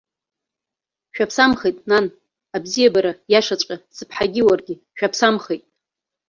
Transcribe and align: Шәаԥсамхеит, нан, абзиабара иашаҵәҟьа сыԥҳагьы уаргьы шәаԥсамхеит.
Шәаԥсамхеит, 1.15 1.77
нан, 1.89 2.05
абзиабара 2.55 3.11
иашаҵәҟьа 3.31 3.77
сыԥҳагьы 3.95 4.41
уаргьы 4.47 4.75
шәаԥсамхеит. 4.97 5.63